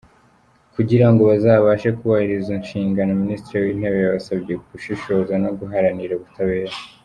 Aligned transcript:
Kugira 0.75 1.05
ngo 1.11 1.21
bazabashe 1.29 1.87
kubahiriza 1.97 2.39
izo 2.45 2.55
nshingano, 2.63 3.11
Minisitiri 3.23 3.57
w’Intebe 3.63 3.97
yabasabye 3.99 4.53
gushishoza 4.71 5.33
no 5.43 5.49
guharanira 5.59 6.13
ubutabera. 6.15 6.75